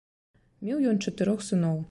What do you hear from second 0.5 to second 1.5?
Меў ён чатырох